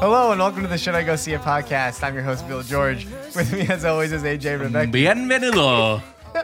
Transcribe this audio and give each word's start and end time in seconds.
Hello 0.00 0.32
and 0.32 0.40
welcome 0.40 0.62
to 0.62 0.68
the 0.68 0.78
Should 0.78 0.94
I 0.94 1.02
Go 1.02 1.14
See 1.14 1.34
It 1.34 1.42
podcast. 1.42 2.02
I'm 2.02 2.14
your 2.14 2.22
host, 2.22 2.48
Bill 2.48 2.62
George. 2.62 3.06
With 3.36 3.52
me, 3.52 3.68
as 3.68 3.84
always, 3.84 4.12
is 4.12 4.22
AJ 4.22 4.58
Rebecca. 4.58 4.90
Bienvenido. 4.90 6.02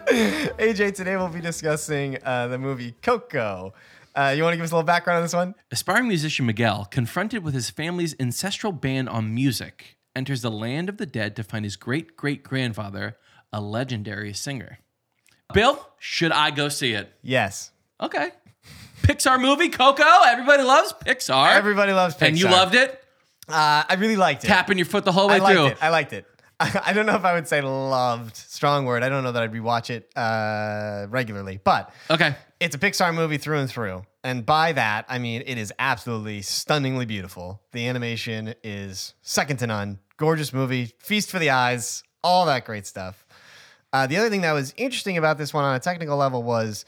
AJ, 0.59 0.95
today 0.95 1.17
we'll 1.17 1.31
be 1.31 1.41
discussing 1.41 2.19
uh, 2.23 2.49
the 2.49 2.59
movie 2.59 2.95
Coco. 3.01 3.73
Uh, 4.15 4.35
you 4.37 4.43
want 4.43 4.53
to 4.53 4.57
give 4.59 4.65
us 4.65 4.73
a 4.73 4.75
little 4.75 4.87
background 4.87 5.17
on 5.17 5.23
this 5.23 5.33
one? 5.33 5.55
Aspiring 5.71 6.07
musician 6.07 6.45
Miguel, 6.45 6.85
confronted 6.91 7.43
with 7.43 7.55
his 7.55 7.71
family's 7.71 8.15
ancestral 8.21 8.73
ban 8.73 9.09
on 9.09 9.35
music, 9.35 9.97
enters 10.15 10.43
the 10.43 10.51
land 10.51 10.91
of 10.91 10.99
the 10.99 11.07
dead 11.07 11.35
to 11.37 11.43
find 11.43 11.65
his 11.65 11.77
great 11.77 12.15
great 12.15 12.43
grandfather, 12.43 13.17
a 13.55 13.61
legendary 13.63 14.35
singer. 14.35 14.81
Bill, 15.55 15.89
should 15.99 16.33
I 16.33 16.51
go 16.51 16.69
see 16.69 16.93
it? 16.93 17.11
Yes. 17.23 17.71
Okay. 18.03 18.33
Pixar 19.01 19.41
movie, 19.41 19.71
Coco. 19.71 20.05
Everybody 20.27 20.63
loves 20.63 20.93
Pixar. 20.93 21.55
Everybody 21.55 21.93
loves 21.95 22.17
Pixar. 22.17 22.29
And 22.29 22.39
you 22.39 22.47
loved 22.51 22.75
it? 22.75 23.03
Uh, 23.49 23.85
I 23.89 23.95
really 23.99 24.17
liked 24.17 24.45
it. 24.45 24.49
Tapping 24.49 24.79
your 24.79 24.87
foot 24.87 25.05
the 25.05 25.13
whole 25.13 25.29
way 25.29 25.37
I 25.37 25.39
liked 25.39 25.57
through. 25.57 25.67
it. 25.67 25.79
I 25.81 25.89
liked 25.91 26.13
it. 26.13 26.27
I 26.61 26.93
don't 26.95 27.05
know 27.07 27.15
if 27.17 27.25
I 27.25 27.35
would 27.35 27.47
say 27.47 27.61
loved. 27.61 28.35
Strong 28.37 28.87
word. 28.87 29.03
I 29.03 29.09
don't 29.09 29.23
know 29.25 29.33
that 29.33 29.43
I'd 29.43 29.53
rewatch 29.53 29.91
it 29.91 30.11
uh, 30.17 31.07
regularly, 31.11 31.61
but 31.63 31.93
Okay. 32.11 32.35
it's 32.61 32.75
a 32.75 32.79
Pixar 32.79 33.15
movie 33.15 33.37
through 33.37 33.59
and 33.59 33.69
through. 33.71 34.05
And 34.25 34.45
by 34.47 34.73
that, 34.73 35.05
I 35.09 35.19
mean 35.19 35.43
it 35.47 35.59
is 35.59 35.73
absolutely 35.79 36.43
stunningly 36.43 37.05
beautiful. 37.07 37.61
The 37.73 37.87
animation 37.87 38.55
is 38.65 39.15
second 39.23 39.59
to 39.59 39.67
none. 39.67 39.99
Gorgeous 40.17 40.53
movie, 40.53 40.93
feast 40.99 41.31
for 41.31 41.39
the 41.39 41.51
eyes, 41.51 42.03
all 42.25 42.47
that 42.47 42.65
great 42.65 42.87
stuff. 42.87 43.25
Uh, 43.93 44.07
the 44.07 44.17
other 44.17 44.31
thing 44.31 44.41
that 44.41 44.53
was 44.53 44.73
interesting 44.79 45.17
about 45.19 45.37
this 45.39 45.53
one 45.55 45.65
on 45.65 45.77
a 45.77 45.79
technical 45.79 46.17
level 46.17 46.43
was 46.43 46.85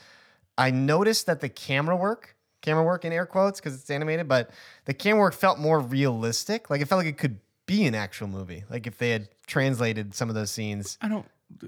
I 0.57 0.71
noticed 0.71 1.27
that 1.27 1.39
the 1.41 1.47
camera 1.49 1.95
work, 1.95 2.35
camera 2.61 2.83
work 2.83 3.05
in 3.05 3.13
air 3.13 3.25
quotes 3.25 3.59
because 3.59 3.79
it's 3.79 3.89
animated, 3.89 4.27
but 4.27 4.49
the 4.85 4.93
camera 4.93 5.21
work 5.21 5.33
felt 5.33 5.59
more 5.59 5.79
realistic. 5.79 6.69
Like 6.69 6.81
it 6.81 6.87
felt 6.87 6.99
like 6.99 7.07
it 7.07 7.17
could 7.17 7.39
be 7.65 7.85
an 7.85 7.95
actual 7.95 8.27
movie. 8.27 8.63
Like 8.69 8.87
if 8.87 8.97
they 8.97 9.11
had 9.11 9.29
translated 9.47 10.13
some 10.13 10.29
of 10.29 10.35
those 10.35 10.51
scenes. 10.51 10.97
I 11.01 11.07
don't 11.07 11.25
uh, 11.63 11.67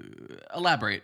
elaborate. 0.55 1.03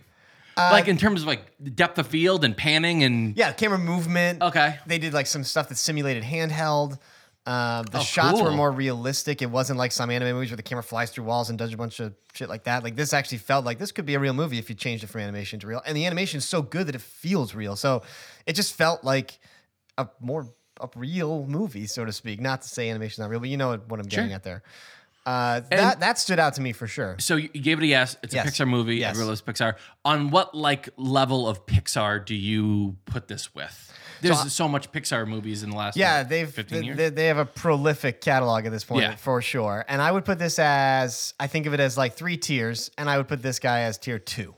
like 0.58 0.88
in 0.88 0.97
terms 0.97 1.21
of 1.21 1.27
like 1.27 1.41
depth 1.75 1.99
of 1.99 2.08
field 2.08 2.43
and 2.43 2.55
panning 2.58 3.03
and 3.03 3.31
Uh, 3.31 3.33
Yeah, 3.38 3.52
camera 3.52 3.77
movement. 3.77 4.41
Okay. 4.41 4.80
They 4.85 4.97
did 4.97 5.13
like 5.13 5.27
some 5.27 5.43
stuff 5.43 5.69
that 5.69 5.75
simulated 5.75 6.23
handheld. 6.23 6.99
Uh, 7.45 7.83
the 7.83 7.99
Oh, 7.99 8.02
shots 8.02 8.41
were 8.41 8.52
more 8.52 8.71
realistic. 8.71 9.41
It 9.41 9.49
wasn't 9.49 9.80
like 9.80 9.93
some 9.93 10.09
anime 10.09 10.35
movies 10.35 10.49
where 10.49 10.58
the 10.58 10.63
camera 10.63 10.83
flies 10.83 11.11
through 11.11 11.23
walls 11.23 11.49
and 11.49 11.58
does 11.58 11.71
a 11.73 11.77
bunch 11.77 12.02
of 12.02 12.13
shit 12.33 12.49
like 12.49 12.65
that. 12.65 12.83
Like 12.83 12.97
this 12.97 13.13
actually 13.13 13.38
felt 13.38 13.63
like 13.63 13.80
this 13.80 13.93
could 13.93 14.05
be 14.05 14.15
a 14.15 14.19
real 14.19 14.33
movie 14.33 14.58
if 14.58 14.67
you 14.67 14.75
changed 14.75 15.05
it 15.05 15.08
from 15.08 15.21
animation 15.21 15.58
to 15.61 15.67
real. 15.67 15.81
And 15.85 15.95
the 15.95 16.05
animation 16.05 16.39
is 16.39 16.45
so 16.45 16.61
good 16.61 16.88
that 16.88 16.95
it 16.95 17.02
feels 17.02 17.55
real. 17.55 17.77
So 17.77 18.03
it 18.45 18.53
just 18.53 18.73
felt 18.73 19.05
like 19.05 19.39
a 19.98 20.08
more 20.20 20.48
a 20.80 20.90
real 20.95 21.45
movie, 21.48 21.88
so 21.88 22.06
to 22.06 22.12
speak. 22.14 22.40
Not 22.40 22.62
to 22.62 22.67
say 22.67 22.90
animation's 22.90 23.20
not 23.20 23.30
real, 23.31 23.40
but 23.40 23.50
you 23.50 23.58
know 23.58 23.78
what 23.88 24.00
I'm 24.00 24.06
getting 24.06 24.28
Sure. 24.30 24.36
at 24.36 24.44
there. 24.44 24.64
Uh, 25.26 25.59
that 25.72 26.00
that 26.00 26.17
stood 26.20 26.39
out 26.39 26.54
to 26.54 26.62
me 26.62 26.72
for 26.72 26.88
sure. 26.88 27.16
So 27.20 27.36
you 27.36 27.50
gave 27.50 27.80
it 27.80 27.84
a 27.84 27.88
yes. 27.88 28.16
It's 28.23 28.34
Yes. 28.34 28.48
a 28.48 28.52
Pixar 28.64 28.67
movie. 28.70 28.98
Yes. 28.98 29.09
Everyone 29.09 29.30
loves 29.30 29.42
Pixar. 29.42 29.76
On 30.06 30.30
what 30.30 30.56
like 30.56 30.88
level 30.95 31.50
of 31.50 31.66
Pixar 31.66 32.23
do 32.26 32.34
you 32.36 32.95
put 33.06 33.28
this 33.28 33.54
with? 33.54 33.92
There's 34.22 34.52
so, 34.52 34.67
much 34.67 34.92
Pixar 34.92 35.28
movies 35.28 35.62
in 35.62 35.70
the 35.70 35.76
last 35.76 35.95
Yeah, 35.95 36.20
what, 36.22 36.30
they've 36.30 36.50
15 36.50 36.84
years. 36.84 36.98
they- 36.98 37.09
they 37.09 37.26
have 37.28 37.38
a 37.38 37.45
prolific 37.45 38.20
catalog 38.20 38.66
at 38.66 38.72
this 38.72 38.84
point 38.84 39.04
Yeah. 39.04 39.16
for 39.16 39.44
sure. 39.44 39.86
And 39.88 40.02
I 40.02 40.11
would 40.11 40.26
put 40.26 40.39
this 40.39 40.58
as 40.58 41.36
I 41.39 41.45
think 41.45 41.67
of 41.67 41.73
it 41.76 41.80
as 41.80 41.98
like 42.00 42.16
three 42.16 42.36
tiers, 42.38 42.89
and 42.98 43.09
I 43.11 43.17
would 43.17 43.28
put 43.28 43.44
this 43.44 43.59
guy 43.59 43.82
as 43.82 43.98
tier 44.00 44.17
two. 44.17 44.56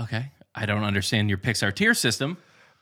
okay, 0.00 0.30
I 0.54 0.66
don't 0.66 0.84
understand 0.84 1.28
your 1.28 1.38
Pixar 1.38 1.74
tier 1.74 1.94
system. 1.94 2.36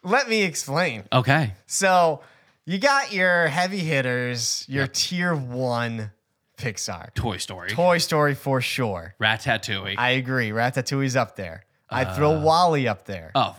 Let 0.04 0.28
me 0.28 0.42
explain. 0.42 1.04
Okay, 1.12 1.54
So 1.66 2.22
you 2.64 2.78
got 2.78 3.12
your 3.12 3.46
heavy 3.48 3.78
hitters, 3.78 4.64
your 4.68 4.86
tier 4.86 5.34
one 5.34 6.10
Pixar. 6.56 7.12
Toy 7.14 7.36
Story, 7.38 7.70
Toy 7.70 7.98
Story 7.98 8.34
for 8.34 8.60
sure. 8.60 9.14
Ratatouille. 9.20 9.94
I 9.98 10.10
agree. 10.10 10.50
Ratatouille's 10.50 11.16
up 11.16 11.36
there. 11.36 11.64
I'd 11.90 12.14
throw 12.16 12.40
WALL-E 12.40 12.88
up 12.88 13.04
there. 13.04 13.32
oh, 13.34 13.56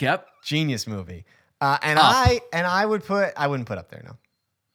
yep. 0.00 0.26
Genius 0.42 0.86
movie. 0.86 1.26
Uh, 1.60 1.78
and 1.82 1.98
Up. 1.98 2.04
I 2.06 2.40
and 2.52 2.66
I 2.66 2.84
would 2.84 3.04
put 3.04 3.32
I 3.36 3.46
wouldn't 3.46 3.66
put 3.68 3.78
up 3.78 3.90
there 3.90 4.02
no. 4.04 4.16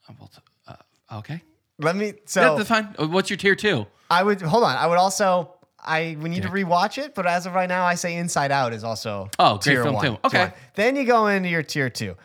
T- 0.07 0.41
uh, 0.67 1.17
okay, 1.19 1.41
Let 1.77 1.95
me 1.95 2.13
so 2.25 2.41
yeah, 2.41 2.55
that's 2.55 2.69
fine. 2.69 2.95
Uh, 2.97 3.07
What's 3.07 3.29
your 3.29 3.37
tier 3.37 3.55
two? 3.55 3.85
I 4.09 4.23
would 4.23 4.41
hold 4.41 4.63
on. 4.63 4.75
I 4.75 4.87
would 4.87 4.97
also. 4.97 5.53
I 5.85 6.17
we 6.19 6.29
need 6.29 6.43
to 6.43 6.49
rewatch 6.49 6.97
it, 6.97 7.15
but 7.15 7.25
as 7.25 7.45
of 7.45 7.53
right 7.53 7.69
now, 7.69 7.85
I 7.85 7.95
say 7.95 8.15
Inside 8.15 8.51
Out 8.51 8.73
is 8.73 8.83
also 8.83 9.29
Oh, 9.39 9.53
great 9.57 9.61
tier 9.73 9.83
film 9.83 9.95
one. 9.95 10.05
too. 10.05 10.17
Okay. 10.25 10.39
one. 10.39 10.53
Then 10.75 10.95
you 10.95 11.05
go 11.05 11.27
into 11.27 11.49
your 11.49 11.63
tier 11.63 11.89
two. 11.89 12.15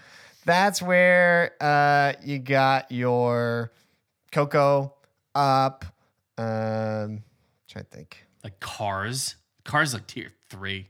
That's 0.45 0.83
where 0.83 1.53
uh, 1.61 2.13
you 2.23 2.39
got 2.39 2.91
your 2.93 3.73
Coco 4.33 4.95
up. 5.35 5.85
Um, 6.37 7.23
trying 7.69 7.85
to 7.85 7.91
think. 7.91 8.27
Like 8.43 8.61
Cars. 8.61 9.37
Cars 9.65 9.95
like 9.95 10.07
tier 10.07 10.31
three. 10.51 10.89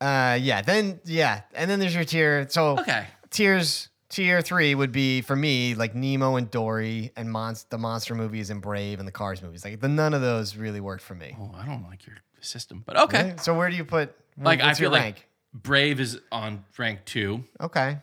Uh, 0.00 0.38
yeah. 0.40 0.62
Then 0.62 1.00
yeah, 1.04 1.42
and 1.54 1.70
then 1.70 1.78
there's 1.78 1.94
your 1.94 2.04
tier. 2.04 2.46
So 2.48 2.78
Okay. 2.78 3.06
tiers. 3.30 3.88
Tier 4.08 4.40
three 4.40 4.74
would 4.74 4.92
be 4.92 5.20
for 5.20 5.34
me 5.34 5.74
like 5.74 5.94
Nemo 5.94 6.36
and 6.36 6.48
Dory 6.50 7.10
and 7.16 7.28
Monst- 7.28 7.68
the 7.70 7.78
monster 7.78 8.14
movies 8.14 8.50
and 8.50 8.62
Brave 8.62 8.98
and 9.00 9.06
the 9.08 9.12
Cars 9.12 9.42
movies. 9.42 9.64
Like 9.64 9.80
the, 9.80 9.88
none 9.88 10.14
of 10.14 10.20
those 10.20 10.56
really 10.56 10.80
worked 10.80 11.02
for 11.02 11.14
me. 11.14 11.36
Oh, 11.38 11.50
I 11.54 11.66
don't 11.66 11.82
like 11.84 12.06
your 12.06 12.16
system, 12.40 12.82
but 12.86 12.96
okay. 12.96 13.34
So 13.42 13.52
where 13.54 13.68
do 13.68 13.76
you 13.76 13.84
put 13.84 14.14
Like 14.40 14.60
I 14.60 14.74
feel 14.74 14.90
like 14.92 15.02
rank? 15.02 15.28
Brave 15.52 15.98
is 16.00 16.20
on 16.30 16.64
rank 16.78 17.00
two. 17.04 17.42
Okay. 17.60 17.98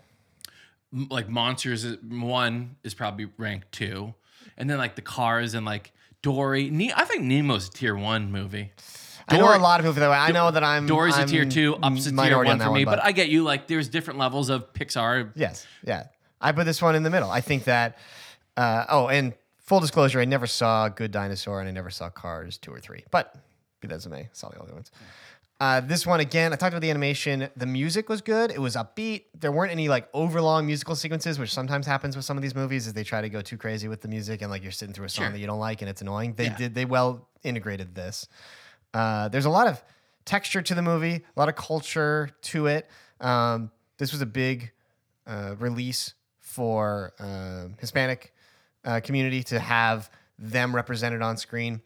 m- 0.94 1.08
like 1.10 1.30
monsters 1.30 1.86
is- 1.86 1.98
one 2.04 2.76
is 2.84 2.94
probably 2.94 3.30
rank 3.38 3.64
two 3.72 4.14
and 4.58 4.70
then 4.70 4.78
like 4.78 4.96
the 4.96 5.02
cars 5.02 5.54
and 5.54 5.66
like 5.66 5.92
dory 6.22 6.70
ne- 6.70 6.94
i 6.96 7.04
think 7.06 7.24
nemo's 7.24 7.68
a 7.68 7.72
tier 7.72 7.96
one 7.96 8.32
movie 8.32 8.72
I 9.28 9.38
know 9.38 9.56
a 9.56 9.58
lot 9.58 9.80
of 9.80 9.84
people 9.86 9.94
feel 9.94 10.02
that 10.02 10.10
way. 10.12 10.18
I 10.18 10.32
know 10.32 10.52
that 10.52 10.64
I'm 10.64 10.86
dory's 10.86 11.16
I'm 11.18 11.24
a 11.24 11.28
tier 11.28 11.46
two 11.46 11.76
up's 11.82 12.06
a 12.06 12.10
tier 12.10 12.14
minority 12.16 12.48
one 12.50 12.54
on 12.54 12.58
that 12.60 12.66
for 12.66 12.72
me 12.74 12.86
one, 12.86 12.96
but, 12.98 13.04
i 13.04 13.12
get 13.12 13.30
you 13.30 13.44
like 13.44 13.68
there's 13.68 13.88
different 13.90 14.20
levels 14.20 14.50
of 14.50 14.72
pixar 14.74 15.32
yes, 15.36 15.66
yeah, 15.86 16.08
I 16.42 16.52
put 16.52 16.66
this 16.66 16.82
one 16.82 16.96
in 16.96 17.04
the 17.04 17.10
middle. 17.10 17.30
I 17.32 17.42
think 17.42 17.64
that. 17.66 17.98
Uh, 18.56 18.86
oh, 18.90 19.08
and 19.08 19.34
full 19.58 19.80
disclosure, 19.80 20.20
I 20.20 20.26
never 20.26 20.46
saw 20.46 20.88
Good 20.88 21.12
Dinosaur 21.12 21.60
and 21.60 21.68
I 21.68 21.72
never 21.72 21.90
saw 21.90 22.10
Cars 22.10 22.58
two 22.60 22.72
or 22.72 22.80
three, 22.80 23.04
but 23.10 23.36
be 23.82 23.88
that 23.88 23.96
as 23.96 24.06
it 24.06 24.10
may, 24.10 24.30
saw 24.32 24.50
the 24.50 24.60
other 24.62 24.74
ones. 24.74 24.92
Uh, 25.60 25.80
this 25.80 26.06
one 26.06 26.20
again, 26.20 26.52
I 26.52 26.56
talked 26.58 26.74
about 26.74 26.82
the 26.82 26.90
animation. 26.90 27.48
The 27.56 27.66
music 27.66 28.10
was 28.10 28.22
good. 28.22 28.52
It 28.52 28.60
was 28.60 28.76
upbeat. 28.76 29.24
There 29.40 29.52
weren't 29.52 29.72
any 29.72 29.88
like 29.88 30.08
overlong 30.14 30.66
musical 30.68 30.96
sequences, 30.96 31.40
which 31.40 31.54
sometimes 31.54 31.88
happens 31.88 32.16
with 32.16 32.26
some 32.26 32.38
of 32.38 32.44
these 32.44 32.54
movies, 32.54 32.86
is 32.86 32.94
they 32.94 33.04
try 33.04 33.22
to 33.22 33.30
go 33.30 33.42
too 33.42 33.58
crazy 33.58 33.88
with 33.88 34.02
the 34.02 34.08
music 34.08 34.42
and 34.42 34.52
like 34.52 34.62
you're 34.62 34.72
sitting 34.72 34.94
through 34.94 35.06
a 35.06 35.10
song 35.10 35.26
Sure. 35.28 35.32
that 35.32 35.40
you 35.40 35.48
don't 35.48 35.60
like 35.60 35.82
and 35.82 35.90
it's 35.90 36.02
annoying. 36.02 36.34
They 36.36 36.46
Yeah. 36.46 36.58
did 36.58 36.76
they 36.76 36.86
well 36.86 37.28
integrated 37.44 37.96
this. 37.96 38.28
Uh, 38.94 39.28
there's 39.30 39.46
a 39.46 39.50
lot 39.50 39.68
of 39.68 39.84
texture 40.26 40.62
to 40.62 40.76
the 40.76 40.82
movie, 40.82 41.16
a 41.16 41.40
lot 41.40 41.50
of 41.50 41.56
culture 41.56 42.30
to 42.42 42.68
it. 42.68 42.90
Um, 43.20 43.72
this 43.98 44.12
was 44.12 44.22
a 44.22 44.26
big 44.26 44.72
uh, 45.26 45.56
release 45.60 46.14
for 46.40 47.14
um 47.20 47.76
Hispanic 47.80 48.34
uh, 48.86 49.00
community 49.04 49.44
to 49.44 49.60
have 49.60 50.10
them 50.38 50.76
represented 50.76 51.22
on 51.22 51.38
screen. 51.38 51.82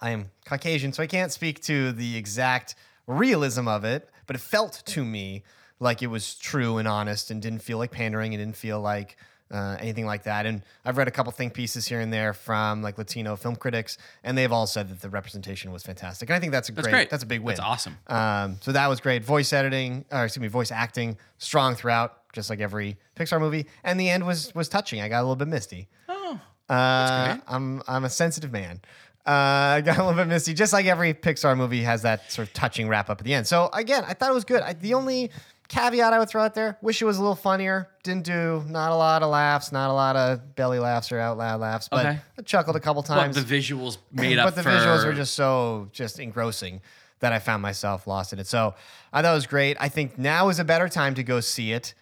I 0.00 0.10
am 0.10 0.30
Caucasian, 0.44 0.92
so 0.92 1.02
I 1.02 1.06
can't 1.06 1.30
speak 1.30 1.62
to 1.64 1.92
the 1.92 2.16
exact 2.16 2.74
realism 3.06 3.68
of 3.68 3.84
it, 3.84 4.10
but 4.26 4.36
it 4.36 4.40
felt 4.40 4.82
to 4.86 5.04
me 5.04 5.44
like 5.80 6.02
it 6.02 6.08
was 6.08 6.34
true 6.34 6.78
and 6.78 6.88
honest 6.88 7.30
and 7.30 7.40
didn't 7.40 7.60
feel 7.60 7.78
like 7.78 7.90
pandering 7.90 8.34
and 8.34 8.40
didn't 8.40 8.56
feel 8.56 8.80
like 8.80 9.16
uh, 9.50 9.76
anything 9.80 10.06
like 10.06 10.24
that. 10.24 10.46
And 10.46 10.62
I've 10.84 10.96
read 10.96 11.08
a 11.08 11.10
couple 11.10 11.30
think 11.32 11.54
pieces 11.54 11.86
here 11.86 12.00
and 12.00 12.12
there 12.12 12.32
from 12.32 12.82
like 12.82 12.98
Latino 12.98 13.36
film 13.36 13.56
critics, 13.56 13.98
and 14.22 14.36
they've 14.36 14.50
all 14.52 14.66
said 14.66 14.88
that 14.88 15.00
the 15.00 15.08
representation 15.10 15.70
was 15.72 15.82
fantastic. 15.82 16.28
And 16.28 16.36
I 16.36 16.40
think 16.40 16.52
that's 16.52 16.68
a 16.68 16.72
That's 16.72 16.86
great, 16.86 16.92
great. 16.92 17.10
that's 17.10 17.22
a 17.22 17.26
big 17.26 17.40
win. 17.40 17.56
That's 17.56 17.60
awesome. 17.66 17.96
Um, 18.08 18.58
so 18.60 18.72
that 18.72 18.86
was 18.88 19.00
great. 19.00 19.24
Voice 19.24 19.52
editing, 19.52 20.04
or 20.10 20.24
excuse 20.24 20.42
me, 20.42 20.48
voice 20.48 20.70
acting, 20.72 21.16
strong 21.38 21.74
throughout, 21.74 22.18
just 22.32 22.50
like 22.50 22.60
every 22.60 22.96
Pixar 23.16 23.38
movie. 23.40 23.66
And 23.84 23.98
the 24.00 24.08
end 24.10 24.26
was 24.26 24.54
was 24.54 24.68
touching. 24.68 25.00
I 25.00 25.08
got 25.08 25.20
a 25.20 25.22
little 25.24 25.36
bit 25.36 25.48
misty. 25.48 25.88
oh 26.08 26.40
Uh. 26.68 27.36
I'm 27.46 27.82
I'm 27.86 28.04
a 28.04 28.10
sensitive 28.10 28.50
man. 28.52 28.80
Uh, 29.26 29.76
I 29.78 29.80
got 29.82 29.96
a 29.96 30.04
little 30.04 30.18
bit 30.20 30.28
misty, 30.28 30.52
just 30.52 30.74
like 30.74 30.84
every 30.84 31.14
Pixar 31.14 31.56
movie 31.56 31.82
has 31.82 32.02
that 32.02 32.30
sort 32.30 32.46
of 32.48 32.52
touching 32.52 32.88
wrap 32.88 33.08
up 33.08 33.20
at 33.20 33.24
the 33.24 33.32
end. 33.32 33.46
So 33.46 33.70
again, 33.72 34.04
I 34.06 34.12
thought 34.12 34.30
it 34.30 34.34
was 34.34 34.44
good. 34.44 34.60
I, 34.60 34.74
the 34.74 34.92
only 34.92 35.30
caveat 35.68 36.12
I 36.12 36.18
would 36.18 36.28
throw 36.28 36.42
out 36.42 36.54
there: 36.54 36.76
wish 36.82 37.00
it 37.00 37.04
was 37.04 37.16
a 37.18 37.20
little 37.20 37.34
funnier. 37.36 37.88
Didn't 38.02 38.24
do 38.24 38.62
not 38.68 38.92
a 38.92 38.96
lot 38.96 39.22
of 39.22 39.30
laughs, 39.30 39.72
not 39.72 39.90
a 39.90 39.92
lot 39.92 40.16
of 40.16 40.54
belly 40.56 40.78
laughs 40.78 41.10
or 41.12 41.18
out 41.18 41.38
loud 41.38 41.60
laughs, 41.60 41.88
but 41.88 42.04
Okay. 42.06 42.18
I 42.38 42.42
chuckled 42.42 42.76
a 42.76 42.80
couple 42.80 43.02
times. 43.02 43.36
but 43.36 43.46
the 43.48 43.58
visuals 43.58 43.98
made 44.12 44.38
up 44.38 44.46
but 44.48 44.54
the 44.54 44.62
for 44.62 44.70
visuals 44.70 45.04
were 45.04 45.12
just 45.14 45.34
so 45.34 45.88
just 45.92 46.18
engrossing 46.18 46.80
that 47.20 47.32
I 47.32 47.38
found 47.38 47.62
myself 47.62 48.06
lost 48.06 48.32
in 48.32 48.38
it. 48.38 48.46
So 48.46 48.74
I 49.12 49.22
thought 49.22 49.32
it 49.32 49.34
was 49.34 49.46
great. 49.46 49.76
I 49.80 49.88
think 49.88 50.18
now 50.18 50.48
is 50.50 50.58
a 50.58 50.64
better 50.64 50.88
time 50.88 51.14
to 51.14 51.22
go 51.22 51.40
see 51.40 51.72
it. 51.72 51.94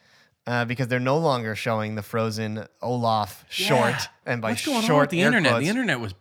Uh, 0.44 0.64
because 0.64 0.88
they're 0.88 0.98
no 0.98 1.18
longer 1.18 1.54
showing 1.54 1.94
the 1.94 2.02
Frozen 2.02 2.66
Olaf 2.82 3.44
short, 3.48 3.90
Yeah. 3.90 4.04
and 4.26 4.42
by 4.42 4.50
what's 4.50 4.66
going 4.66 4.80
short 4.82 4.90
on 4.90 5.00
with 5.02 5.10
the 5.10 5.20
air 5.20 5.26
internet 5.28 5.52
quotes, 5.52 5.62
the 5.64 5.70
internet 5.70 6.00
was 6.00 6.14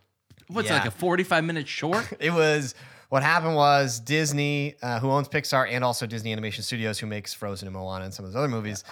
what's 0.46 0.68
Yeah. 0.68 0.74
like 0.76 0.86
a 0.86 0.92
45 0.92 1.42
minute 1.42 1.66
short 1.66 2.08
it 2.20 2.30
was 2.32 2.76
what 3.12 3.22
happened 3.22 3.54
was 3.54 4.00
Disney, 4.00 4.74
uh, 4.80 4.98
who 4.98 5.10
owns 5.10 5.28
Pixar 5.28 5.68
and 5.70 5.84
also 5.84 6.06
Disney 6.06 6.32
Animation 6.32 6.64
Studios, 6.64 6.98
who 6.98 7.06
makes 7.06 7.34
Frozen 7.34 7.68
and 7.68 7.76
Moana 7.76 8.06
and 8.06 8.14
some 8.14 8.24
of 8.24 8.32
those 8.32 8.38
other 8.38 8.48
movies, 8.48 8.84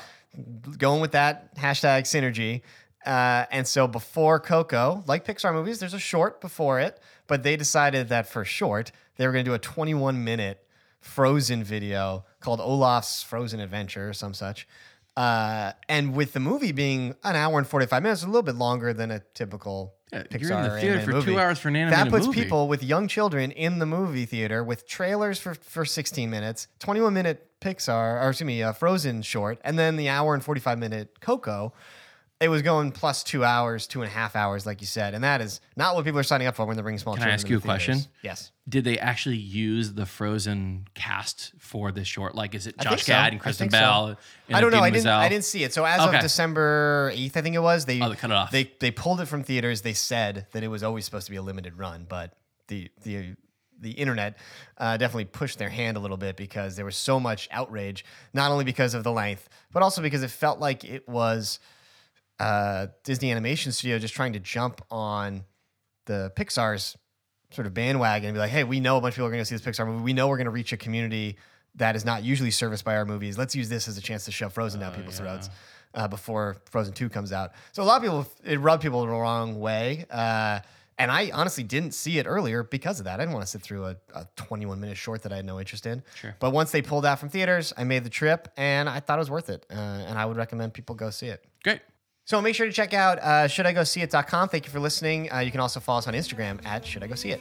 going 0.77 1.01
with 1.01 1.13
that 1.13 1.57
hashtag 1.57 2.03
synergy 2.03 2.61
Uh, 3.07 3.47
and 3.51 3.67
so 3.67 3.89
before 3.89 4.39
Coco, 4.39 5.03
like 5.07 5.25
Pixar 5.25 5.55
movies, 5.55 5.81
there's 5.81 5.95
a 5.95 5.99
short 5.99 6.43
before 6.43 6.81
it, 6.81 7.01
but 7.29 7.43
they 7.43 7.57
decided 7.57 8.11
that 8.11 8.29
for 8.29 8.45
short, 8.45 8.93
they 9.17 9.27
were 9.27 9.33
going 9.33 9.43
to 9.43 9.51
do 9.51 9.55
a 9.55 9.59
21 9.59 10.23
minute 10.23 10.67
Frozen 11.01 11.65
video 11.65 12.27
called 12.41 12.61
Olaf's 12.61 13.23
Frozen 13.23 13.59
Adventure 13.59 14.11
or 14.11 14.13
some 14.13 14.35
such. 14.35 14.69
Uh, 15.17 15.73
and 15.89 16.15
with 16.15 16.35
the 16.35 16.41
movie 16.41 16.73
being 16.73 17.15
an 17.25 17.37
hour 17.37 17.57
and 17.57 17.67
45 17.67 18.03
minutes, 18.03 18.23
a 18.23 18.27
little 18.27 18.43
bit 18.43 18.57
longer 18.57 18.93
than 18.93 19.11
a 19.11 19.21
typical 19.33 19.95
Yeah, 20.13 20.23
Pixar 20.25 20.41
you're 20.41 20.59
in 20.59 20.63
the 20.65 20.81
theater 20.81 21.01
for 21.03 21.11
movie. 21.13 21.33
two 21.33 21.39
hours 21.39 21.59
for 21.59 21.69
an 21.69 21.77
animated 21.77 22.07
That 22.07 22.11
puts 22.11 22.27
movie. 22.27 22.43
people 22.43 22.67
with 22.69 22.83
young 22.83 23.07
children 23.09 23.51
in 23.53 23.79
the 23.79 23.87
movie 23.87 24.27
theater 24.27 24.65
with 24.65 24.87
trailers 24.87 25.39
for, 25.39 25.55
for 25.55 25.85
16 25.85 26.29
minutes, 26.29 26.67
21 26.81 27.15
minute 27.15 27.47
Pixar, 27.61 28.23
or 28.25 28.31
excuse 28.31 28.47
me, 28.47 28.63
uh, 28.63 28.73
Frozen 28.73 29.23
short, 29.23 29.59
and 29.63 29.79
then 29.79 29.97
the 29.97 30.09
hour 30.09 30.35
and 30.35 30.43
45 30.43 30.79
minute 30.79 31.21
Coco. 31.21 31.73
It 32.41 32.49
was 32.49 32.63
going 32.63 32.91
plus 32.93 33.23
two 33.23 33.45
hours, 33.45 33.87
two 33.87 34.01
and 34.01 34.11
a 34.11 34.15
half 34.15 34.35
hours, 34.35 34.65
like 34.65 34.81
you 34.81 34.87
said. 34.87 35.13
And 35.13 35.23
that 35.25 35.43
is 35.43 35.61
not 35.77 35.95
what 35.95 36.07
people 36.07 36.19
are 36.19 36.23
signing 36.23 36.47
up 36.47 36.57
for 36.57 36.65
when 36.65 36.75
they're 36.75 36.83
bringing 36.83 36.99
small 36.99 37.15
Can 37.15 37.25
I 37.25 37.27
children 37.27 37.35
ask 37.35 37.47
to 37.47 37.53
you 37.53 37.59
a 37.59 37.61
question? 37.61 37.99
Yes. 38.23 38.51
Did 38.67 38.85
they 38.85 38.99
actually 38.99 39.37
use 39.37 39.93
the 39.93 40.07
Frozen 40.07 40.87
cast 40.95 41.53
for 41.59 41.93
this 41.93 42.09
short? 42.09 42.35
Like, 42.35 42.55
is 42.55 42.67
it 42.67 42.77
I 42.79 42.85
Josh 42.85 43.05
so. 43.05 43.13
Gad 43.13 43.33
and 43.35 43.41
I 43.41 43.43
Kristen 43.43 43.65
think 43.69 43.73
so. 43.73 43.79
Bell? 43.81 44.07
and 44.49 44.57
I 44.57 44.61
don't 44.63 44.71
know. 44.71 44.79
I 44.81 44.89
didn't. 44.89 45.05
Menzel? 45.05 45.13
I 45.21 45.29
didn't 45.29 45.45
see 45.45 45.65
it. 45.65 45.75
So 45.75 45.85
as 45.85 46.01
Okay. 46.01 46.17
of 46.17 46.23
December 46.23 47.13
eighth, 47.15 47.37
I 47.37 47.43
think 47.43 47.57
it 47.57 47.63
was. 47.63 47.85
They 47.85 48.01
Oh, 48.01 48.09
they 48.09 48.17
cut 48.17 48.31
it 48.31 48.35
off. 48.35 48.51
They 48.51 48.73
they 48.81 48.91
pulled 48.91 49.21
it 49.21 49.27
from 49.27 49.43
theaters. 49.45 49.83
They 49.83 49.93
said 49.93 50.47
that 50.53 50.63
it 50.63 50.69
was 50.69 50.83
always 50.83 51.05
supposed 51.05 51.27
to 51.27 51.31
be 51.33 51.37
a 51.37 51.43
limited 51.43 51.77
run, 51.79 52.07
but 52.09 52.33
the 52.69 52.91
the 53.03 53.37
the 53.79 53.91
internet 53.93 54.39
uh, 54.79 54.97
definitely 54.97 55.25
pushed 55.27 55.59
their 55.59 55.69
hand 55.71 55.97
a 55.99 56.01
little 56.01 56.17
bit 56.17 56.37
because 56.37 56.77
there 56.77 56.85
was 56.87 56.97
so 56.97 57.21
much 57.21 57.49
outrage, 57.51 58.05
not 58.33 58.51
only 58.51 58.65
because 58.65 58.95
of 58.95 59.05
the 59.05 59.13
length, 59.13 59.49
but 59.73 59.83
also 59.83 60.01
because 60.01 60.23
it 60.23 60.31
felt 60.31 60.59
like 60.59 60.85
it 60.85 61.07
was 61.09 61.59
uh, 62.41 62.87
Disney 63.05 63.31
Animation 63.31 63.71
Studio 63.71 63.99
just 63.99 64.15
trying 64.15 64.33
to 64.33 64.41
jump 64.41 64.83
on 64.91 65.45
the 66.07 66.33
Pixar's 66.37 66.97
sort 67.53 67.67
of 67.67 67.75
bandwagon 67.75 68.29
and 68.29 68.35
be 68.35 68.39
like, 68.41 68.51
hey, 68.51 68.65
we 68.65 68.81
know 68.81 68.97
a 68.97 69.01
bunch 69.01 69.13
of 69.13 69.17
people 69.17 69.27
are 69.27 69.31
going 69.31 69.43
to 69.43 69.45
see 69.45 69.55
this 69.55 69.63
Pixar 69.63 69.87
movie. 69.87 70.03
We 70.03 70.13
know 70.15 70.29
we're 70.29 70.39
going 70.39 70.47
to 70.47 70.51
reach 70.51 70.73
a 70.73 70.77
community 70.77 71.37
that 71.77 71.97
is 71.97 72.05
not 72.05 72.25
usually 72.25 72.51
serviced 72.51 72.85
by 72.85 72.97
our 72.97 73.05
movies. 73.05 73.37
Let's 73.37 73.55
use 73.55 73.69
this 73.69 73.89
as 73.89 73.99
a 73.99 74.01
chance 74.01 74.25
to 74.25 74.33
shove 74.33 74.53
Frozen 74.53 74.81
down 74.81 74.95
people's 74.95 75.19
throats 75.19 75.51
uh, 75.95 76.09
before 76.09 76.57
Frozen 76.71 76.95
2 76.95 77.09
comes 77.09 77.33
out. 77.33 77.53
So 77.73 77.83
a 77.83 77.85
lot 77.85 77.97
of 77.97 78.03
people, 78.03 78.27
it 78.45 78.59
rubbed 78.59 78.83
people 78.83 79.03
the 79.03 79.09
wrong 79.09 79.61
way. 79.61 80.07
Uh, 80.11 80.61
and 80.99 81.11
I 81.11 81.31
honestly 81.33 81.65
didn't 81.65 81.93
see 81.93 82.19
it 82.19 82.27
earlier 82.27 82.63
because 82.63 83.01
of 83.01 83.05
that. 83.05 83.21
I 83.21 83.23
didn't 83.23 83.35
want 83.35 83.45
to 83.45 83.51
sit 83.51 83.63
through 83.63 83.87
a, 83.87 83.97
a 84.15 84.27
21 84.37 84.81
minute 84.81 84.97
short 84.97 85.23
that 85.23 85.33
I 85.33 85.37
had 85.37 85.47
no 85.47 85.59
interest 85.59 85.87
in. 85.87 86.03
Sure. 86.15 86.35
But 86.41 86.51
once 86.51 86.73
they 86.73 86.83
pulled 86.83 87.07
out 87.07 87.19
from 87.19 87.29
theaters, 87.29 87.73
I 87.77 87.85
made 87.85 88.05
the 88.05 88.11
trip 88.11 88.49
and 88.57 88.89
I 88.89 89.01
thought 89.01 89.19
it 89.19 89.21
was 89.21 89.31
worth 89.31 89.49
it. 89.49 89.65
Uh, 89.71 89.75
and 89.75 90.19
I 90.19 90.27
would 90.27 90.37
recommend 90.37 90.75
people 90.75 90.95
go 90.95 91.11
see 91.11 91.27
it. 91.27 91.45
Great. 91.65 91.81
So 92.31 92.41
make 92.41 92.55
sure 92.55 92.65
to 92.65 92.73
check 92.73 92.95
out 92.95 93.19
uh, 93.19 93.49
shouldigoseeit.com. 93.49 94.51
Thank 94.51 94.65
you 94.65 94.71
for 94.71 94.79
listening. 94.79 95.33
Uh, 95.33 95.39
you 95.41 95.51
can 95.51 95.59
also 95.59 95.81
follow 95.81 95.99
us 95.99 96.07
on 96.07 96.15
Instagram 96.15 96.65
at 96.65 96.87
should 96.87 97.03
I 97.03 97.09
go 97.09 97.17
see 97.17 97.33
it. 97.33 97.41